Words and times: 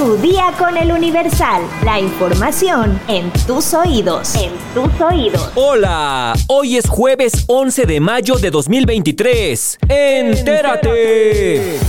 Tu 0.00 0.16
día 0.16 0.54
con 0.58 0.78
el 0.78 0.92
Universal. 0.92 1.60
La 1.84 2.00
información 2.00 2.98
en 3.06 3.30
tus 3.46 3.74
oídos. 3.74 4.34
En 4.34 4.50
tus 4.72 4.98
oídos. 4.98 5.50
Hola, 5.54 6.32
hoy 6.46 6.78
es 6.78 6.88
jueves 6.88 7.44
11 7.46 7.84
de 7.84 8.00
mayo 8.00 8.36
de 8.36 8.50
2023. 8.50 9.78
Entérate. 9.90 11.66
Nación. 11.66 11.79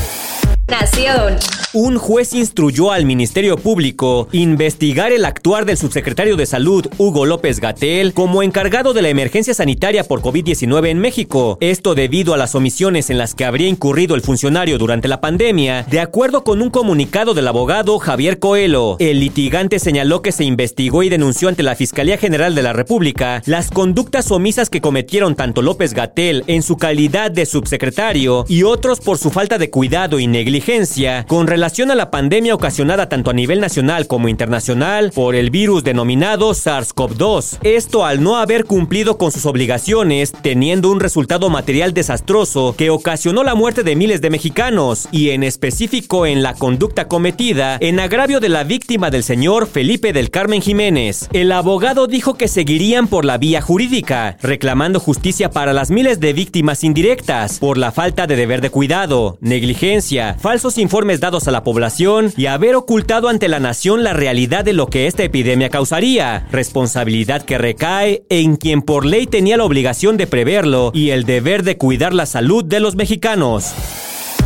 Un 1.73 1.97
juez 1.97 2.33
instruyó 2.33 2.91
al 2.91 3.05
Ministerio 3.05 3.55
Público 3.55 4.27
investigar 4.33 5.13
el 5.13 5.23
actuar 5.23 5.63
del 5.63 5.77
subsecretario 5.77 6.35
de 6.35 6.45
Salud, 6.45 6.85
Hugo 6.97 7.25
López 7.25 7.61
Gatel, 7.61 8.13
como 8.13 8.43
encargado 8.43 8.91
de 8.91 9.01
la 9.01 9.07
emergencia 9.07 9.53
sanitaria 9.53 10.03
por 10.03 10.21
COVID-19 10.21 10.89
en 10.89 10.99
México. 10.99 11.57
Esto 11.61 11.95
debido 11.95 12.33
a 12.33 12.37
las 12.37 12.55
omisiones 12.55 13.09
en 13.09 13.17
las 13.17 13.35
que 13.35 13.45
habría 13.45 13.69
incurrido 13.69 14.15
el 14.15 14.21
funcionario 14.21 14.77
durante 14.77 15.07
la 15.07 15.21
pandemia, 15.21 15.83
de 15.89 16.01
acuerdo 16.01 16.43
con 16.43 16.61
un 16.61 16.71
comunicado 16.71 17.33
del 17.33 17.47
abogado 17.47 17.99
Javier 17.99 18.39
Coelho. 18.39 18.97
El 18.99 19.21
litigante 19.21 19.79
señaló 19.79 20.21
que 20.21 20.33
se 20.33 20.43
investigó 20.43 21.03
y 21.03 21.09
denunció 21.09 21.47
ante 21.47 21.63
la 21.63 21.75
Fiscalía 21.75 22.17
General 22.17 22.53
de 22.53 22.63
la 22.63 22.73
República 22.73 23.41
las 23.45 23.71
conductas 23.71 24.29
omisas 24.31 24.69
que 24.69 24.81
cometieron 24.81 25.35
tanto 25.35 25.61
López 25.61 25.93
Gatel 25.93 26.43
en 26.47 26.63
su 26.63 26.75
calidad 26.75 27.31
de 27.31 27.45
subsecretario 27.45 28.43
y 28.49 28.63
otros 28.63 28.99
por 28.99 29.17
su 29.17 29.29
falta 29.29 29.57
de 29.57 29.69
cuidado 29.69 30.19
y 30.19 30.27
negligencia 30.27 31.25
con 31.29 31.47
relación 31.47 31.60
relación 31.61 31.91
a 31.91 31.95
la 31.95 32.09
pandemia 32.09 32.55
ocasionada 32.55 33.07
tanto 33.07 33.29
a 33.29 33.33
nivel 33.33 33.59
nacional 33.59 34.07
como 34.07 34.29
internacional 34.29 35.11
por 35.13 35.35
el 35.35 35.51
virus 35.51 35.83
denominado 35.83 36.49
SARS-CoV-2. 36.55 37.59
Esto 37.61 38.03
al 38.03 38.23
no 38.23 38.37
haber 38.37 38.65
cumplido 38.65 39.19
con 39.19 39.31
sus 39.31 39.45
obligaciones, 39.45 40.33
teniendo 40.41 40.89
un 40.89 40.99
resultado 40.99 41.51
material 41.51 41.93
desastroso 41.93 42.73
que 42.75 42.89
ocasionó 42.89 43.43
la 43.43 43.53
muerte 43.53 43.83
de 43.83 43.95
miles 43.95 44.21
de 44.21 44.31
mexicanos 44.31 45.07
y 45.11 45.29
en 45.29 45.43
específico 45.43 46.25
en 46.25 46.41
la 46.41 46.55
conducta 46.55 47.07
cometida 47.07 47.77
en 47.79 47.99
agravio 47.99 48.39
de 48.39 48.49
la 48.49 48.63
víctima 48.63 49.11
del 49.11 49.23
señor 49.23 49.67
Felipe 49.67 50.13
del 50.13 50.31
Carmen 50.31 50.63
Jiménez. 50.63 51.29
El 51.31 51.51
abogado 51.51 52.07
dijo 52.07 52.37
que 52.37 52.47
seguirían 52.47 53.05
por 53.05 53.23
la 53.23 53.37
vía 53.37 53.61
jurídica, 53.61 54.35
reclamando 54.41 54.99
justicia 54.99 55.51
para 55.51 55.73
las 55.73 55.91
miles 55.91 56.19
de 56.19 56.33
víctimas 56.33 56.83
indirectas 56.83 57.59
por 57.59 57.77
la 57.77 57.91
falta 57.91 58.25
de 58.25 58.35
deber 58.35 58.61
de 58.61 58.71
cuidado, 58.71 59.37
negligencia, 59.41 60.37
falsos 60.39 60.79
informes 60.79 61.19
dados 61.19 61.47
a 61.47 61.50
la 61.51 61.63
población 61.63 62.33
y 62.35 62.47
haber 62.47 62.75
ocultado 62.75 63.29
ante 63.29 63.47
la 63.47 63.59
nación 63.59 64.03
la 64.03 64.13
realidad 64.13 64.65
de 64.65 64.73
lo 64.73 64.87
que 64.87 65.07
esta 65.07 65.23
epidemia 65.23 65.69
causaría, 65.69 66.47
responsabilidad 66.51 67.43
que 67.43 67.57
recae 67.57 68.23
en 68.29 68.55
quien 68.55 68.81
por 68.81 69.05
ley 69.05 69.27
tenía 69.27 69.57
la 69.57 69.65
obligación 69.65 70.17
de 70.17 70.27
preverlo 70.27 70.91
y 70.93 71.11
el 71.11 71.25
deber 71.25 71.63
de 71.63 71.77
cuidar 71.77 72.13
la 72.13 72.25
salud 72.25 72.63
de 72.63 72.79
los 72.79 72.95
mexicanos. 72.95 73.73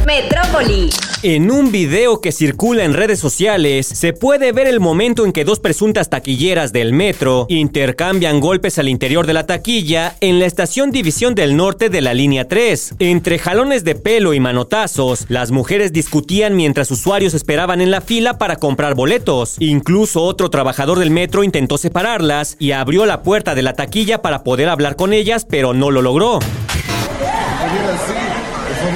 Metrópoli. 0.06 0.90
En 1.24 1.50
un 1.50 1.72
video 1.72 2.22
que 2.22 2.32
circula 2.32 2.84
en 2.84 2.94
redes 2.94 3.20
sociales, 3.20 3.88
se 3.88 4.14
puede 4.14 4.52
ver 4.52 4.68
el 4.68 4.80
momento 4.80 5.26
en 5.26 5.32
que 5.32 5.44
dos 5.44 5.60
presuntas 5.60 6.12
taquilleras 6.12 6.72
del 6.72 6.94
metro 6.94 7.48
intercambian 7.50 8.40
golpes 8.40 8.78
al 8.78 8.88
interior 8.88 9.26
de 9.26 9.34
la 9.34 9.48
taquilla 9.48 10.16
en 10.22 10.40
la 10.40 10.46
estación 10.46 10.92
División 10.92 11.34
del 11.34 11.58
Norte 11.58 11.90
de 11.90 12.02
la 12.02 12.14
línea 12.14 12.48
3. 12.48 12.96
Entre 13.00 13.40
jalones 13.40 13.84
de 13.84 13.96
pelo 13.96 14.36
y 14.36 14.40
manotazos, 14.40 15.26
las 15.30 15.50
mujeres 15.50 15.92
discutían 15.92 16.56
mientras 16.56 16.92
usuarios 16.92 17.34
esperaban 17.34 17.82
en 17.82 17.90
la 17.90 18.02
fila 18.02 18.38
para 18.38 18.58
comprar 18.58 18.94
boletos. 18.94 19.56
Incluso 19.60 20.22
otro 20.22 20.52
trabajador 20.52 21.00
del 21.00 21.10
metro 21.10 21.44
intentó 21.44 21.80
separarlas 21.80 22.58
y 22.60 22.74
abrió 22.74 23.08
la 23.08 23.24
puerta 23.24 23.56
de 23.56 23.64
la 23.64 23.74
taquilla 23.74 24.22
para 24.22 24.44
poder 24.44 24.70
hablar 24.70 24.96
con 24.96 25.14
ellas, 25.14 25.48
pero 25.50 25.74
no 25.74 25.90
lo 25.90 26.04
logró. 26.04 26.40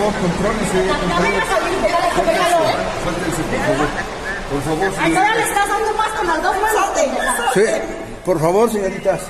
Por 0.10 0.24
favor, 0.24 0.54
Por 4.50 4.64
favor, 4.64 4.92
señorita. 4.94 5.36
le 5.36 5.44
estás 5.44 5.70
dando 5.70 5.94
más 5.94 6.10
con 6.10 6.28
las 6.28 6.42
dos 6.44 6.56
manos. 6.60 6.86
Sí, 7.54 7.62
por 8.26 8.40
favor, 8.40 8.72
señoritas. 8.72 9.22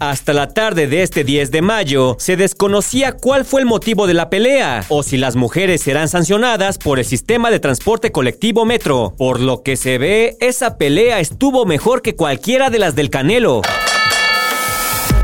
Hasta 0.00 0.32
la 0.32 0.48
tarde 0.48 0.86
de 0.86 1.02
este 1.02 1.24
10 1.24 1.50
de 1.50 1.60
mayo, 1.60 2.16
se 2.18 2.36
desconocía 2.36 3.12
cuál 3.12 3.44
fue 3.44 3.60
el 3.60 3.66
motivo 3.66 4.06
de 4.06 4.14
la 4.14 4.30
pelea 4.30 4.84
o 4.88 5.02
si 5.02 5.18
las 5.18 5.36
mujeres 5.36 5.82
serán 5.82 6.08
sancionadas 6.08 6.78
por 6.78 6.98
el 6.98 7.04
sistema 7.04 7.50
de 7.50 7.60
transporte 7.60 8.10
colectivo 8.10 8.64
Metro. 8.64 9.12
Por 9.18 9.40
lo 9.40 9.62
que 9.62 9.76
se 9.76 9.98
ve, 9.98 10.36
esa 10.40 10.78
pelea 10.78 11.20
estuvo 11.20 11.66
mejor 11.66 12.00
que 12.00 12.16
cualquiera 12.16 12.70
de 12.70 12.78
las 12.78 12.94
del 12.94 13.10
Canelo. 13.10 13.60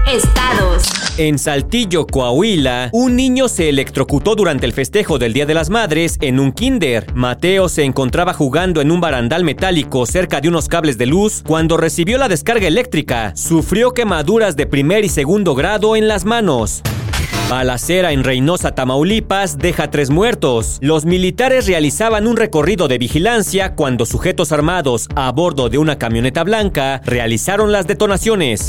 Estados. 0.06 0.75
En 1.18 1.38
Saltillo, 1.38 2.06
Coahuila, 2.06 2.90
un 2.92 3.16
niño 3.16 3.48
se 3.48 3.70
electrocutó 3.70 4.34
durante 4.34 4.66
el 4.66 4.74
festejo 4.74 5.18
del 5.18 5.32
Día 5.32 5.46
de 5.46 5.54
las 5.54 5.70
Madres 5.70 6.18
en 6.20 6.38
un 6.38 6.52
kinder. 6.52 7.06
Mateo 7.14 7.70
se 7.70 7.84
encontraba 7.84 8.34
jugando 8.34 8.82
en 8.82 8.90
un 8.90 9.00
barandal 9.00 9.42
metálico 9.42 10.04
cerca 10.04 10.42
de 10.42 10.48
unos 10.48 10.68
cables 10.68 10.98
de 10.98 11.06
luz 11.06 11.42
cuando 11.46 11.78
recibió 11.78 12.18
la 12.18 12.28
descarga 12.28 12.68
eléctrica. 12.68 13.34
Sufrió 13.34 13.92
quemaduras 13.92 14.56
de 14.56 14.66
primer 14.66 15.06
y 15.06 15.08
segundo 15.08 15.54
grado 15.54 15.96
en 15.96 16.06
las 16.06 16.26
manos. 16.26 16.82
Balacera 17.48 18.12
en 18.12 18.22
Reynosa, 18.22 18.74
Tamaulipas, 18.74 19.56
deja 19.56 19.90
tres 19.90 20.10
muertos. 20.10 20.76
Los 20.82 21.06
militares 21.06 21.66
realizaban 21.66 22.26
un 22.26 22.36
recorrido 22.36 22.88
de 22.88 22.98
vigilancia 22.98 23.74
cuando 23.74 24.04
sujetos 24.04 24.52
armados 24.52 25.08
a 25.16 25.32
bordo 25.32 25.70
de 25.70 25.78
una 25.78 25.96
camioneta 25.96 26.44
blanca 26.44 27.00
realizaron 27.06 27.72
las 27.72 27.86
detonaciones. 27.86 28.66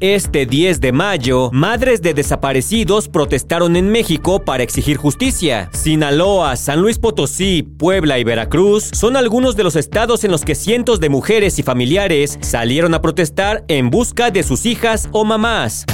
Este 0.00 0.46
10 0.46 0.80
de 0.80 0.92
mayo, 0.92 1.50
madres 1.52 2.00
de 2.00 2.14
desaparecidos 2.14 3.06
protestaron 3.06 3.76
en 3.76 3.92
México 3.92 4.42
para 4.42 4.62
exigir 4.62 4.96
justicia. 4.96 5.68
Sinaloa, 5.74 6.56
San 6.56 6.80
Luis 6.80 6.98
Potosí, 6.98 7.62
Puebla 7.62 8.18
y 8.18 8.24
Veracruz 8.24 8.88
son 8.94 9.14
algunos 9.14 9.56
de 9.56 9.64
los 9.64 9.76
estados 9.76 10.24
en 10.24 10.30
los 10.30 10.46
que 10.46 10.54
cientos 10.54 11.00
de 11.00 11.10
mujeres 11.10 11.58
y 11.58 11.62
familiares 11.62 12.38
salieron 12.40 12.94
a 12.94 13.02
protestar 13.02 13.62
en 13.68 13.90
busca 13.90 14.30
de 14.30 14.42
sus 14.42 14.64
hijas 14.64 15.10
o 15.12 15.26
mamás. 15.26 15.84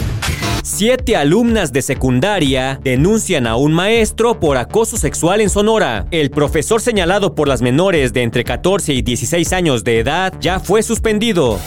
Siete 0.63 1.17
alumnas 1.17 1.73
de 1.73 1.83
secundaria 1.83 2.79
denuncian 2.85 3.49
a 3.49 3.57
un 3.57 3.73
maestro 3.73 4.39
por 4.39 4.57
acoso 4.57 4.97
sexual 4.97 5.41
en 5.41 5.51
Sonora. 5.51 6.07
El 6.13 6.31
profesor 6.31 6.81
señalado 6.81 7.35
por 7.35 7.49
las 7.49 7.61
menores 7.61 8.13
de 8.13 8.23
entre 8.23 8.45
14 8.45 8.93
y 8.93 9.03
16 9.03 9.53
años 9.53 9.83
de 9.83 9.99
edad 9.99 10.33
ya 10.39 10.61
fue 10.61 10.85
suspendido. 10.85 11.59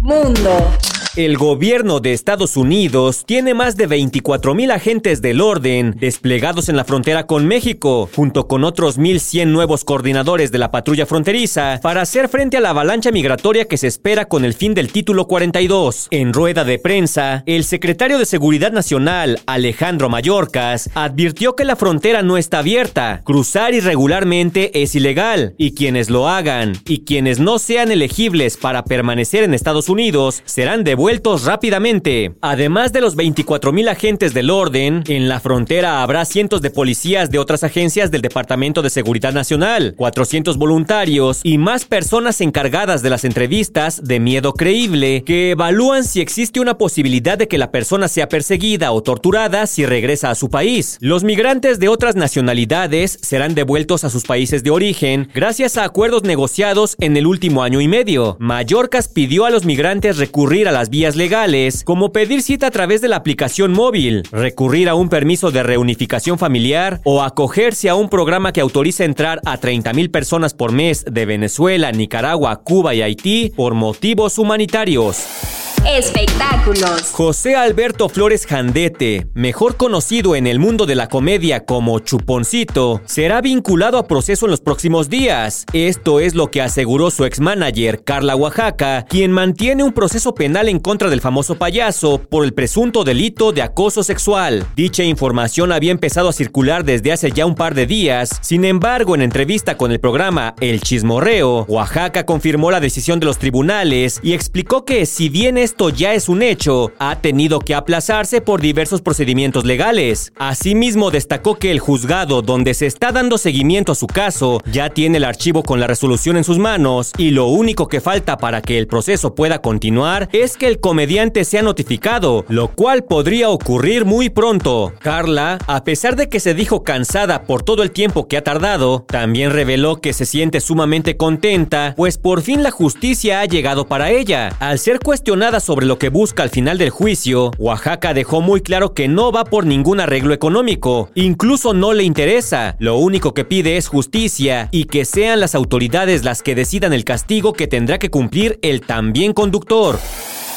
Mundo. 0.00 0.70
El 1.16 1.36
gobierno 1.36 2.00
de 2.00 2.12
Estados 2.12 2.56
Unidos 2.56 3.22
tiene 3.24 3.54
más 3.54 3.76
de 3.76 3.86
24 3.86 4.52
mil 4.52 4.72
agentes 4.72 5.22
del 5.22 5.40
orden 5.40 5.94
desplegados 6.00 6.68
en 6.68 6.76
la 6.76 6.82
frontera 6.82 7.28
con 7.28 7.46
México, 7.46 8.10
junto 8.12 8.48
con 8.48 8.64
otros 8.64 8.98
1.100 8.98 9.46
nuevos 9.46 9.84
coordinadores 9.84 10.50
de 10.50 10.58
la 10.58 10.72
patrulla 10.72 11.06
fronteriza, 11.06 11.78
para 11.80 12.02
hacer 12.02 12.28
frente 12.28 12.56
a 12.56 12.60
la 12.60 12.70
avalancha 12.70 13.12
migratoria 13.12 13.66
que 13.66 13.76
se 13.76 13.86
espera 13.86 14.24
con 14.24 14.44
el 14.44 14.54
fin 14.54 14.74
del 14.74 14.90
título 14.90 15.28
42. 15.28 16.08
En 16.10 16.32
rueda 16.32 16.64
de 16.64 16.80
prensa, 16.80 17.44
el 17.46 17.62
secretario 17.62 18.18
de 18.18 18.26
Seguridad 18.26 18.72
Nacional, 18.72 19.38
Alejandro 19.46 20.08
Mayorkas, 20.08 20.90
advirtió 20.94 21.54
que 21.54 21.64
la 21.64 21.76
frontera 21.76 22.22
no 22.22 22.38
está 22.38 22.58
abierta, 22.58 23.20
cruzar 23.22 23.72
irregularmente 23.72 24.82
es 24.82 24.96
ilegal, 24.96 25.54
y 25.58 25.76
quienes 25.76 26.10
lo 26.10 26.28
hagan 26.28 26.72
y 26.86 27.04
quienes 27.04 27.38
no 27.38 27.60
sean 27.60 27.92
elegibles 27.92 28.56
para 28.56 28.84
permanecer 28.84 29.44
en 29.44 29.54
Estados 29.54 29.88
Unidos 29.88 30.42
serán 30.44 30.82
devueltos 30.82 31.03
rápidamente. 31.44 32.34
Además 32.40 32.92
de 32.92 33.00
los 33.02 33.16
24.000 33.16 33.88
agentes 33.90 34.32
del 34.32 34.48
orden, 34.50 35.04
en 35.06 35.28
la 35.28 35.38
frontera 35.38 36.02
habrá 36.02 36.24
cientos 36.24 36.62
de 36.62 36.70
policías 36.70 37.30
de 37.30 37.38
otras 37.38 37.62
agencias 37.62 38.10
del 38.10 38.22
Departamento 38.22 38.80
de 38.80 38.88
Seguridad 38.88 39.32
Nacional, 39.32 39.94
400 39.96 40.56
voluntarios 40.56 41.40
y 41.42 41.58
más 41.58 41.84
personas 41.84 42.40
encargadas 42.40 43.02
de 43.02 43.10
las 43.10 43.24
entrevistas 43.24 44.02
de 44.02 44.18
miedo 44.18 44.54
creíble 44.54 45.24
que 45.24 45.50
evalúan 45.50 46.04
si 46.04 46.20
existe 46.22 46.58
una 46.58 46.78
posibilidad 46.78 47.36
de 47.36 47.48
que 47.48 47.58
la 47.58 47.70
persona 47.70 48.08
sea 48.08 48.28
perseguida 48.28 48.92
o 48.92 49.02
torturada 49.02 49.66
si 49.66 49.84
regresa 49.84 50.30
a 50.30 50.34
su 50.34 50.48
país. 50.48 50.96
Los 51.00 51.22
migrantes 51.22 51.78
de 51.78 51.88
otras 51.88 52.16
nacionalidades 52.16 53.18
serán 53.20 53.54
devueltos 53.54 54.04
a 54.04 54.10
sus 54.10 54.24
países 54.24 54.64
de 54.64 54.70
origen 54.70 55.28
gracias 55.34 55.76
a 55.76 55.84
acuerdos 55.84 56.22
negociados 56.22 56.96
en 56.98 57.16
el 57.16 57.26
último 57.26 57.62
año 57.62 57.80
y 57.80 57.88
medio. 57.88 58.36
Mallorcas 58.40 59.08
pidió 59.08 59.44
a 59.44 59.50
los 59.50 59.64
migrantes 59.64 60.16
recurrir 60.16 60.66
a 60.66 60.72
las 60.72 60.90
vías 60.94 61.16
legales, 61.16 61.82
como 61.82 62.12
pedir 62.12 62.40
cita 62.40 62.68
a 62.68 62.70
través 62.70 63.00
de 63.00 63.08
la 63.08 63.16
aplicación 63.16 63.72
móvil, 63.72 64.22
recurrir 64.30 64.88
a 64.88 64.94
un 64.94 65.08
permiso 65.08 65.50
de 65.50 65.64
reunificación 65.64 66.38
familiar 66.38 67.00
o 67.02 67.24
acogerse 67.24 67.88
a 67.88 67.96
un 67.96 68.08
programa 68.08 68.52
que 68.52 68.60
autoriza 68.60 69.04
entrar 69.04 69.40
a 69.44 69.58
30.000 69.58 70.12
personas 70.12 70.54
por 70.54 70.70
mes 70.70 71.04
de 71.10 71.26
Venezuela, 71.26 71.90
Nicaragua, 71.90 72.62
Cuba 72.62 72.94
y 72.94 73.02
Haití 73.02 73.52
por 73.56 73.74
motivos 73.74 74.38
humanitarios. 74.38 75.53
Espectáculos. 75.86 77.10
José 77.12 77.56
Alberto 77.56 78.08
Flores 78.08 78.46
Jandete, 78.46 79.26
mejor 79.34 79.76
conocido 79.76 80.34
en 80.34 80.46
el 80.46 80.58
mundo 80.58 80.86
de 80.86 80.94
la 80.94 81.08
comedia 81.08 81.66
como 81.66 81.98
Chuponcito, 81.98 83.02
será 83.04 83.42
vinculado 83.42 83.98
a 83.98 84.06
proceso 84.06 84.46
en 84.46 84.50
los 84.50 84.62
próximos 84.62 85.10
días. 85.10 85.66
Esto 85.74 86.20
es 86.20 86.34
lo 86.34 86.50
que 86.50 86.62
aseguró 86.62 87.10
su 87.10 87.26
ex-manager, 87.26 88.02
Carla 88.02 88.34
Oaxaca, 88.34 89.04
quien 89.08 89.30
mantiene 89.30 89.84
un 89.84 89.92
proceso 89.92 90.34
penal 90.34 90.70
en 90.70 90.78
contra 90.78 91.10
del 91.10 91.20
famoso 91.20 91.56
payaso 91.56 92.18
por 92.18 92.44
el 92.44 92.54
presunto 92.54 93.04
delito 93.04 93.52
de 93.52 93.60
acoso 93.60 94.02
sexual. 94.02 94.66
Dicha 94.74 95.04
información 95.04 95.70
había 95.70 95.92
empezado 95.92 96.30
a 96.30 96.32
circular 96.32 96.84
desde 96.84 97.12
hace 97.12 97.30
ya 97.30 97.44
un 97.44 97.54
par 97.54 97.74
de 97.74 97.86
días, 97.86 98.38
sin 98.40 98.64
embargo, 98.64 99.14
en 99.14 99.20
entrevista 99.20 99.76
con 99.76 99.92
el 99.92 100.00
programa 100.00 100.54
El 100.60 100.80
Chismorreo, 100.80 101.66
Oaxaca 101.68 102.24
confirmó 102.24 102.70
la 102.70 102.80
decisión 102.80 103.20
de 103.20 103.26
los 103.26 103.38
tribunales 103.38 104.18
y 104.22 104.32
explicó 104.32 104.86
que 104.86 105.04
si 105.04 105.28
bien 105.28 105.58
esto 105.74 105.90
ya 105.90 106.14
es 106.14 106.28
un 106.28 106.40
hecho, 106.44 106.92
ha 107.00 107.16
tenido 107.16 107.58
que 107.58 107.74
aplazarse 107.74 108.40
por 108.40 108.60
diversos 108.60 109.02
procedimientos 109.02 109.64
legales. 109.64 110.32
Asimismo, 110.36 111.10
destacó 111.10 111.56
que 111.56 111.72
el 111.72 111.80
juzgado 111.80 112.42
donde 112.42 112.74
se 112.74 112.86
está 112.86 113.10
dando 113.10 113.38
seguimiento 113.38 113.90
a 113.90 113.96
su 113.96 114.06
caso 114.06 114.60
ya 114.70 114.90
tiene 114.90 115.16
el 115.18 115.24
archivo 115.24 115.64
con 115.64 115.80
la 115.80 115.88
resolución 115.88 116.36
en 116.36 116.44
sus 116.44 116.58
manos 116.58 117.10
y 117.18 117.32
lo 117.32 117.46
único 117.46 117.88
que 117.88 118.00
falta 118.00 118.38
para 118.38 118.62
que 118.62 118.78
el 118.78 118.86
proceso 118.86 119.34
pueda 119.34 119.62
continuar 119.62 120.28
es 120.30 120.56
que 120.56 120.68
el 120.68 120.78
comediante 120.78 121.44
sea 121.44 121.62
notificado, 121.62 122.44
lo 122.48 122.68
cual 122.68 123.02
podría 123.02 123.50
ocurrir 123.50 124.04
muy 124.04 124.28
pronto. 124.28 124.92
Carla, 125.00 125.58
a 125.66 125.82
pesar 125.82 126.14
de 126.14 126.28
que 126.28 126.38
se 126.38 126.54
dijo 126.54 126.84
cansada 126.84 127.42
por 127.42 127.64
todo 127.64 127.82
el 127.82 127.90
tiempo 127.90 128.28
que 128.28 128.36
ha 128.36 128.44
tardado, 128.44 129.04
también 129.08 129.50
reveló 129.50 130.00
que 130.00 130.12
se 130.12 130.24
siente 130.24 130.60
sumamente 130.60 131.16
contenta, 131.16 131.94
pues 131.96 132.16
por 132.16 132.42
fin 132.42 132.62
la 132.62 132.70
justicia 132.70 133.40
ha 133.40 133.44
llegado 133.46 133.88
para 133.88 134.12
ella. 134.12 134.54
Al 134.60 134.78
ser 134.78 135.00
cuestionada 135.00 135.63
sobre 135.64 135.86
lo 135.86 135.98
que 135.98 136.10
busca 136.10 136.42
al 136.42 136.50
final 136.50 136.78
del 136.78 136.90
juicio, 136.90 137.50
Oaxaca 137.58 138.14
dejó 138.14 138.40
muy 138.40 138.60
claro 138.60 138.94
que 138.94 139.08
no 139.08 139.32
va 139.32 139.44
por 139.44 139.66
ningún 139.66 139.98
arreglo 139.98 140.34
económico, 140.34 141.10
incluso 141.14 141.74
no 141.74 141.92
le 141.92 142.04
interesa. 142.04 142.76
Lo 142.78 142.96
único 142.96 143.34
que 143.34 143.44
pide 143.44 143.76
es 143.76 143.88
justicia 143.88 144.68
y 144.70 144.84
que 144.84 145.04
sean 145.04 145.40
las 145.40 145.54
autoridades 145.54 146.22
las 146.22 146.42
que 146.42 146.54
decidan 146.54 146.92
el 146.92 147.04
castigo 147.04 147.52
que 147.52 147.66
tendrá 147.66 147.98
que 147.98 148.10
cumplir 148.10 148.58
el 148.62 148.82
también 148.82 149.32
conductor. 149.32 149.98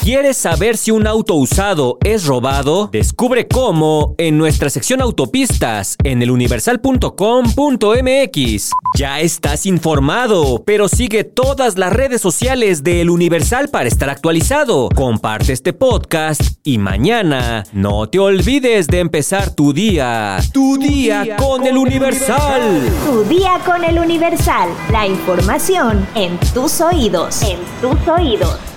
¿Quieres 0.08 0.38
saber 0.38 0.78
si 0.78 0.92
un 0.92 1.06
auto 1.06 1.36
usado 1.36 1.98
es 2.02 2.28
robado? 2.28 2.88
Descubre 2.94 3.46
cómo 3.46 4.16
en 4.18 4.38
nuestra 4.38 4.70
sección 4.70 5.02
autopistas 5.02 5.98
en 6.02 6.22
eluniversal.com.mx. 6.22 8.72
Ya 8.98 9.20
estás 9.20 9.66
informado, 9.66 10.64
pero 10.64 10.88
sigue 10.88 11.26
todas 11.26 11.78
las 11.78 11.92
redes 11.92 12.22
sociales 12.22 12.86
de 12.86 13.02
El 13.02 13.10
Universal 13.10 13.68
para 13.68 13.90
estar 13.90 14.10
actualizado. 14.10 14.88
Comparte 14.96 15.52
este 15.52 15.74
podcast 15.74 16.42
y 16.64 16.78
mañana 16.78 17.66
no 17.74 18.08
te 18.08 18.20
olvides 18.20 18.88
de 18.88 19.02
empezar 19.02 19.56
tu 19.56 19.74
día. 19.74 20.38
Tu, 20.54 20.78
día, 20.78 21.36
con, 21.36 21.68
El 21.68 21.78
Universal. 21.78 22.82
Tu 23.06 23.26
día 23.26 23.60
con 23.66 23.84
el 23.84 24.00
Universal. 24.00 24.70
La 24.90 25.06
información 25.06 26.08
en 26.16 26.40
tus 26.54 26.80
oídos. 26.80 27.42
En 27.42 27.60
tus 27.82 28.08
oídos. 28.08 28.77